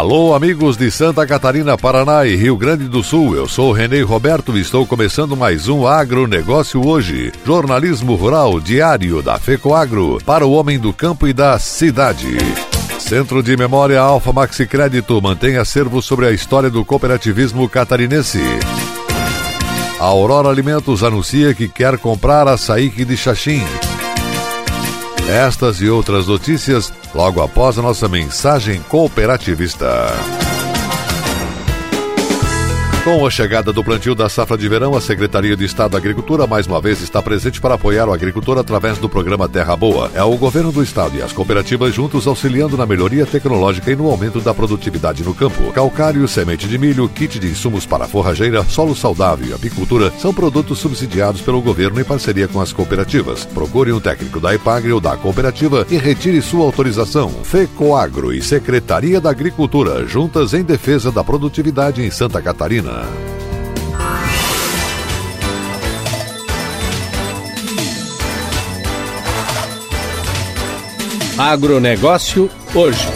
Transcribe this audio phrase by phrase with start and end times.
[0.00, 3.36] Alô, amigos de Santa Catarina, Paraná e Rio Grande do Sul.
[3.36, 7.30] Eu sou Renê Roberto e estou começando mais um Agronegócio hoje.
[7.44, 12.38] Jornalismo rural diário da FECOAGro para o homem do campo e da cidade.
[12.98, 18.40] Centro de Memória Alfa Maxi Crédito mantém acervo sobre a história do cooperativismo catarinense.
[20.00, 23.62] A Aurora Alimentos anuncia que quer comprar açaí de Xaxim.
[25.30, 30.08] Estas e outras notícias logo após a nossa mensagem cooperativista.
[33.02, 36.46] Com a chegada do plantio da safra de verão, a Secretaria de Estado da Agricultura
[36.46, 40.10] mais uma vez está presente para apoiar o agricultor através do programa Terra Boa.
[40.14, 44.10] É o governo do estado e as cooperativas juntos auxiliando na melhoria tecnológica e no
[44.10, 45.72] aumento da produtividade no campo.
[45.72, 50.78] Calcário, semente de milho, kit de insumos para forrageira, solo saudável e apicultura são produtos
[50.78, 53.46] subsidiados pelo governo em parceria com as cooperativas.
[53.46, 57.30] Procure um técnico da Ipagre ou da cooperativa e retire sua autorização.
[57.44, 62.89] FECOAGRO e Secretaria da Agricultura, juntas em defesa da produtividade em Santa Catarina.
[71.40, 73.08] Agronegócio hoje.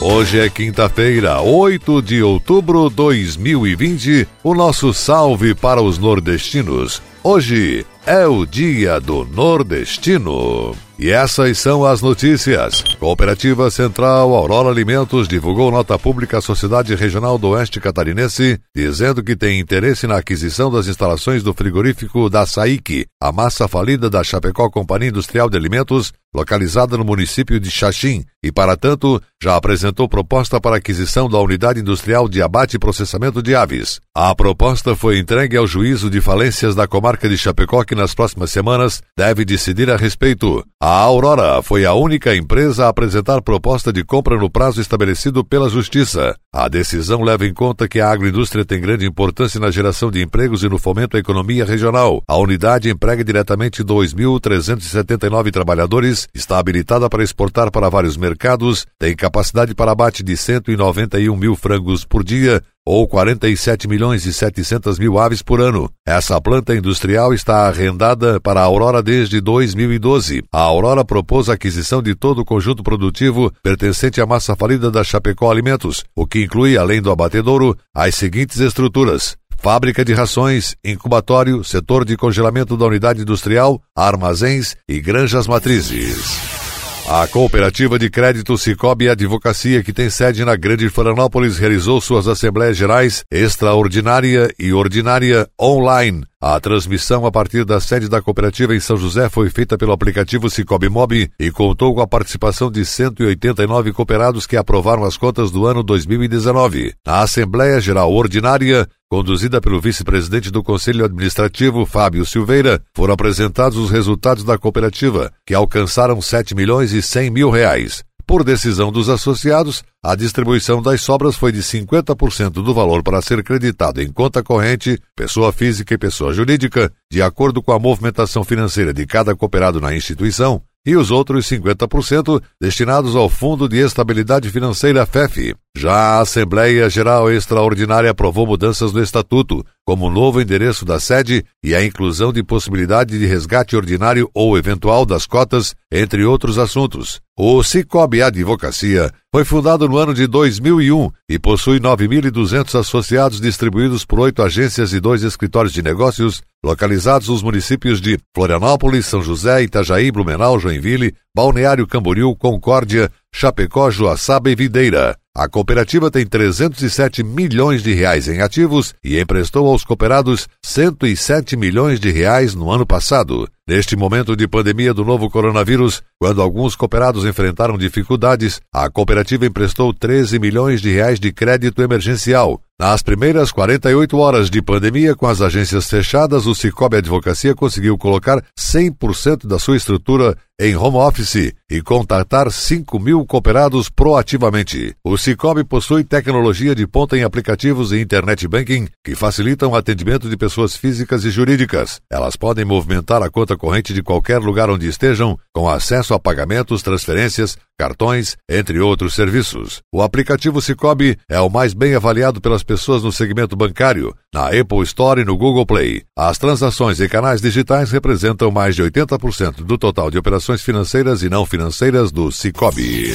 [0.00, 4.26] Hoje é quinta-feira, 8 de outubro de 2020.
[4.42, 7.00] O nosso salve para os nordestinos.
[7.22, 10.74] Hoje é o dia do nordestino.
[10.98, 12.82] E essas são as notícias.
[12.98, 19.34] Cooperativa Central Aurora Alimentos divulgou nota pública à Sociedade Regional do Oeste Catarinense, dizendo que
[19.34, 24.68] tem interesse na aquisição das instalações do frigorífico da Saíque, a massa falida da Chapecó
[24.68, 30.60] Companhia Industrial de Alimentos, localizada no município de Xaxim, e, para tanto, já apresentou proposta
[30.60, 34.00] para aquisição da unidade industrial de abate e processamento de aves.
[34.14, 38.50] A proposta foi entregue ao juízo de falências da comarca de Chapecó, que nas próximas
[38.50, 40.64] semanas deve decidir a respeito.
[40.80, 45.68] A Aurora foi a única empresa a apresentar proposta de compra no prazo estabelecido pela
[45.68, 46.34] Justiça.
[46.52, 50.64] A decisão leva em conta que a agroindústria tem grande importância na geração de empregos
[50.64, 52.22] e no fomento à economia regional.
[52.26, 59.74] A unidade emprega diretamente 2.379 trabalhadores, está habilitada para exportar para vários mercados, tem capacidade
[59.74, 65.42] para abate de 191 mil frangos por dia, ou 47 milhões e 700 mil aves
[65.42, 65.90] por ano.
[66.06, 70.42] Essa planta industrial está arrendada para a Aurora desde 2012.
[70.52, 75.04] A Aurora propôs a aquisição de todo o conjunto produtivo pertencente à massa falida da
[75.04, 81.62] Chapecó Alimentos, o que inclui, além do abatedouro, as seguintes estruturas: fábrica de rações, incubatório,
[81.62, 86.59] setor de congelamento da unidade industrial, armazéns e granjas matrizes.
[87.08, 92.76] A cooperativa de crédito Cicobi Advocacia, que tem sede na Grande Florianópolis, realizou suas assembleias
[92.76, 98.96] gerais extraordinária e ordinária online a transmissão a partir da sede da cooperativa em São
[98.96, 104.46] José foi feita pelo aplicativo Cicobi Mob e contou com a participação de 189 cooperados
[104.46, 106.94] que aprovaram as contas do ano 2019.
[107.06, 113.90] Na Assembleia Geral Ordinária, conduzida pelo vice-presidente do Conselho Administrativo, Fábio Silveira, foram apresentados os
[113.90, 118.02] resultados da cooperativa, que alcançaram 7 milhões e 100 mil reais.
[118.30, 123.42] Por decisão dos associados, a distribuição das sobras foi de 50% do valor para ser
[123.42, 128.94] creditado em conta corrente, pessoa física e pessoa jurídica, de acordo com a movimentação financeira
[128.94, 135.04] de cada cooperado na instituição, e os outros 50% destinados ao Fundo de Estabilidade Financeira
[135.04, 135.56] FEF.
[135.76, 141.44] Já a Assembleia Geral Extraordinária aprovou mudanças no Estatuto, como o novo endereço da sede
[141.62, 147.20] e a inclusão de possibilidade de resgate ordinário ou eventual das cotas, entre outros assuntos.
[147.38, 154.18] O Cicobi Advocacia foi fundado no ano de 2001 e possui 9.200 associados distribuídos por
[154.20, 160.10] oito agências e dois escritórios de negócios localizados nos municípios de Florianópolis, São José, Itajaí,
[160.10, 165.19] Blumenau, Joinville, Balneário Camboriú, Concórdia, Chapecó, Joaçaba e Videira.
[165.34, 172.00] A cooperativa tem 307 milhões de reais em ativos e emprestou aos cooperados 107 milhões
[172.00, 173.48] de reais no ano passado.
[173.70, 179.94] Neste momento de pandemia do novo coronavírus, quando alguns cooperados enfrentaram dificuldades, a cooperativa emprestou
[179.94, 182.60] 13 milhões de reais de crédito emergencial.
[182.80, 188.42] Nas primeiras 48 horas de pandemia, com as agências fechadas, o Cicobi Advocacia conseguiu colocar
[188.58, 194.94] 100% da sua estrutura em home office e contatar 5 mil cooperados proativamente.
[195.04, 200.28] O Cicobi possui tecnologia de ponta em aplicativos e internet banking que facilitam o atendimento
[200.28, 202.00] de pessoas físicas e jurídicas.
[202.10, 206.82] Elas podem movimentar a conta corrente de qualquer lugar onde estejam, com acesso a pagamentos,
[206.82, 209.82] transferências, cartões, entre outros serviços.
[209.92, 214.82] O aplicativo Cicobi é o mais bem avaliado pelas pessoas no segmento bancário, na Apple
[214.82, 216.02] Store e no Google Play.
[216.16, 221.28] As transações em canais digitais representam mais de 80% do total de operações financeiras e
[221.28, 223.14] não financeiras do Cicobi.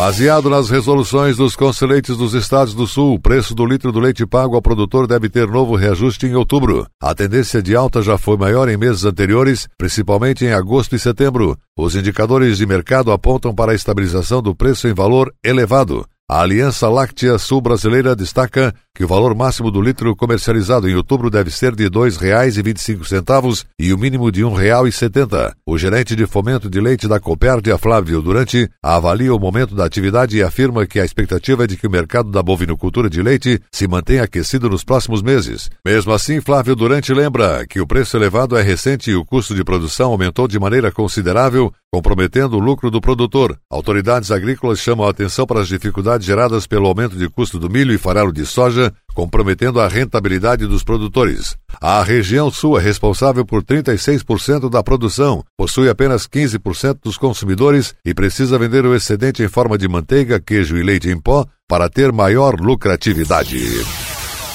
[0.00, 4.24] Baseado nas resoluções dos conselheiros dos estados do Sul, o preço do litro do leite
[4.24, 6.86] pago ao produtor deve ter novo reajuste em outubro.
[6.98, 11.54] A tendência de alta já foi maior em meses anteriores, principalmente em agosto e setembro.
[11.76, 16.06] Os indicadores de mercado apontam para a estabilização do preço em valor elevado.
[16.32, 21.28] A Aliança Láctea Sul Brasileira destaca que o valor máximo do litro comercializado em outubro
[21.28, 25.54] deve ser de R$ 2,25 e o mínimo de R$ 1,70.
[25.66, 30.36] O gerente de fomento de leite da Copérdia, Flávio Durante, avalia o momento da atividade
[30.36, 33.88] e afirma que a expectativa é de que o mercado da bovinocultura de leite se
[33.88, 35.68] mantenha aquecido nos próximos meses.
[35.84, 39.64] Mesmo assim, Flávio Durante lembra que o preço elevado é recente e o custo de
[39.64, 43.58] produção aumentou de maneira considerável, comprometendo o lucro do produtor.
[43.68, 47.92] Autoridades agrícolas chamam a atenção para as dificuldades geradas pelo aumento de custo do milho
[47.92, 51.56] e farelo de soja, comprometendo a rentabilidade dos produtores.
[51.80, 58.14] A região sul é responsável por 36% da produção, possui apenas 15% dos consumidores e
[58.14, 62.12] precisa vender o excedente em forma de manteiga, queijo e leite em pó para ter
[62.12, 63.58] maior lucratividade.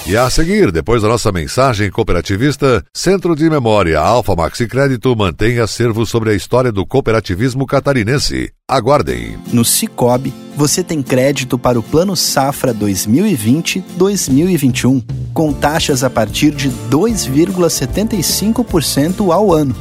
[0.07, 5.57] E a seguir, depois da nossa mensagem cooperativista, Centro de Memória Alfa Maxi Crédito mantém
[5.57, 8.51] acervo sobre a história do cooperativismo catarinense.
[8.69, 9.35] Aguardem.
[9.51, 15.03] No Cicobi, você tem crédito para o Plano Safra 2020-2021,
[15.33, 19.75] com taxas a partir de 2,75% ao ano.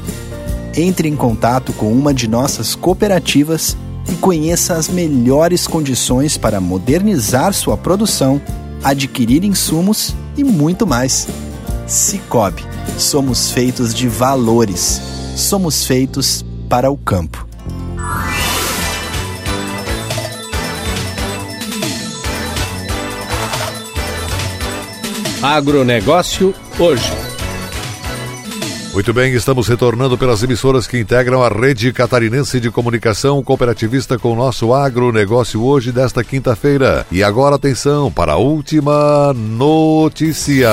[0.74, 3.76] Entre em contato com uma de nossas cooperativas
[4.10, 8.40] e conheça as melhores condições para modernizar sua produção
[8.84, 11.26] adquirir insumos e muito mais.
[11.86, 12.62] Cicobi,
[12.98, 15.00] somos feitos de valores.
[15.34, 17.44] Somos feitos para o campo.
[25.42, 27.33] Agronegócio hoje.
[28.94, 34.32] Muito bem, estamos retornando pelas emissoras que integram a rede catarinense de comunicação cooperativista com
[34.32, 37.04] o nosso agronegócio hoje desta quinta-feira.
[37.10, 40.70] E agora atenção para a última notícia.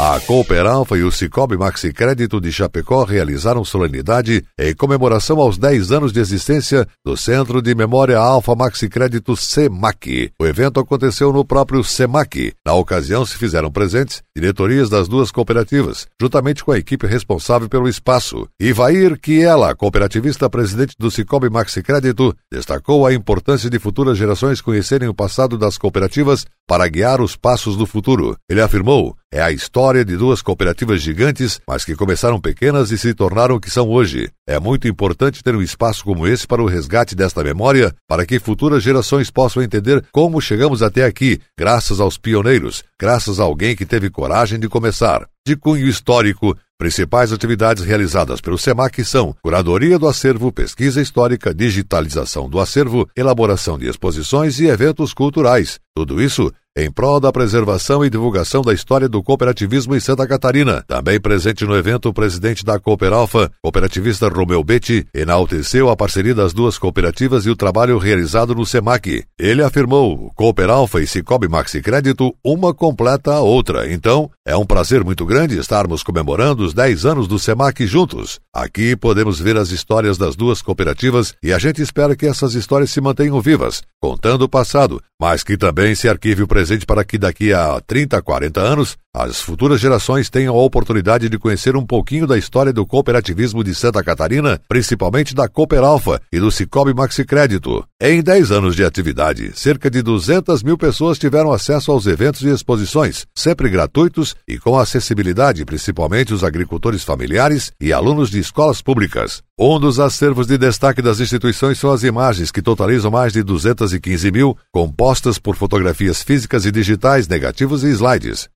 [0.00, 5.58] A Cooper Alfa e o Cicobi Maxi Crédito de Chapecó realizaram solenidade em comemoração aos
[5.58, 10.30] 10 anos de existência do Centro de Memória Alfa Maxi Crédito SEMAC.
[10.40, 12.52] O evento aconteceu no próprio SEMAC.
[12.64, 17.88] Na ocasião se fizeram presentes diretorias das duas cooperativas, juntamente com a equipe responsável pelo
[17.88, 18.46] espaço.
[18.60, 25.08] Ivair Kiela, cooperativista presidente do Cicobi Maxi Crédito, destacou a importância de futuras gerações conhecerem
[25.08, 28.36] o passado das cooperativas para guiar os passos do futuro.
[28.48, 33.12] Ele afirmou: é a história de duas cooperativas gigantes, mas que começaram pequenas e se
[33.12, 34.30] tornaram o que são hoje.
[34.46, 38.38] É muito importante ter um espaço como esse para o resgate desta memória, para que
[38.38, 43.84] futuras gerações possam entender como chegamos até aqui, graças aos pioneiros, graças a alguém que
[43.84, 45.28] teve coragem de começar.
[45.46, 52.48] De cunho histórico, Principais atividades realizadas pelo SEMAC são curadoria do acervo, pesquisa histórica, digitalização
[52.48, 55.80] do acervo, elaboração de exposições e eventos culturais.
[55.92, 60.84] Tudo isso em prol da preservação e divulgação da história do cooperativismo em Santa Catarina.
[60.86, 66.36] Também presente no evento, o presidente da Cooper Alfa, cooperativista Romeu Betti, enalteceu a parceria
[66.36, 69.24] das duas cooperativas e o trabalho realizado no SEMAC.
[69.36, 73.92] Ele afirmou, Cooper Alfa e Cicobi Maxi Crédito, uma completa a outra.
[73.92, 78.38] Então, é um prazer muito grande estarmos comemorando os 10 anos do SEMAC juntos.
[78.54, 82.90] Aqui podemos ver as histórias das duas cooperativas e a gente espera que essas histórias
[82.90, 87.18] se mantenham vivas, contando o passado, mas que também se arquive o presente para que
[87.18, 92.26] daqui a 30, 40 anos as futuras gerações tenham a oportunidade de conhecer um pouquinho
[92.26, 97.24] da história do cooperativismo de Santa Catarina, principalmente da Cooper Alfa e do Cicobi Maxi
[97.24, 97.84] Crédito.
[98.00, 102.48] Em 10 anos de atividade, cerca de 200 mil pessoas tiveram acesso aos eventos e
[102.48, 109.42] exposições, sempre gratuitos e com acessibilidade, principalmente os agricultores familiares e alunos de escolas públicas.
[109.60, 114.30] Um dos acervos de destaque das instituições são as imagens, que totalizam mais de 215
[114.30, 118.48] mil, compostas por fotografias físicas e digitais, negativos e slides.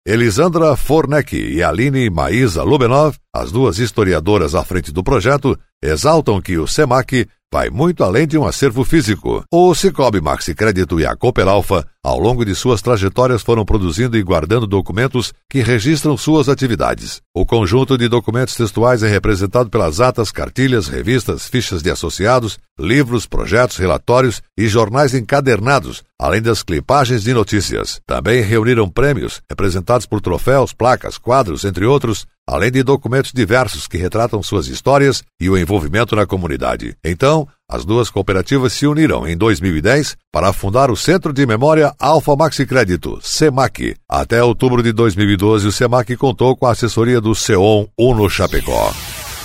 [0.52, 6.58] Elisandra Forneck e Aline Maísa Lubenov, as duas historiadoras à frente do projeto, exaltam que
[6.58, 9.42] o SEMAC vai muito além de um acervo físico.
[9.50, 14.16] O Cicobi Maxi Crédito e a Cooper Alfa, ao longo de suas trajetórias, foram produzindo
[14.16, 17.20] e guardando documentos que registram suas atividades.
[17.32, 23.24] O conjunto de documentos textuais é representado pelas atas, cartilhas, revistas, fichas de associados, livros,
[23.26, 28.00] projetos, relatórios e jornais encadernados, além das clipagens de notícias.
[28.06, 33.96] Também reuniram prêmios, representados por troféus, placas, quadros, entre outros, além de documentos diversos que
[33.96, 36.96] retratam suas histórias e o envolvimento na comunidade.
[37.04, 42.36] Então, as duas cooperativas se uniram em 2010 para fundar o Centro de Memória Alfa
[42.36, 43.96] Maxi Crédito, SEMAC.
[44.08, 48.92] Até outubro de 2012, o SEMAC contou com a assessoria do CEON Uno Chapecó.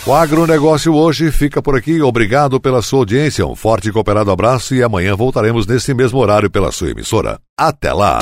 [0.05, 2.01] O agronegócio hoje fica por aqui.
[2.01, 3.45] Obrigado pela sua audiência.
[3.45, 7.39] Um forte e cooperado abraço e amanhã voltaremos nesse mesmo horário pela sua emissora.
[7.57, 8.19] Até lá!